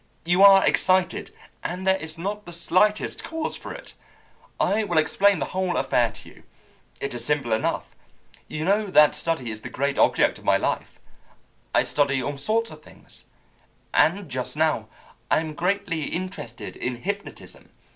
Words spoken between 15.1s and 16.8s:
I am greatly interested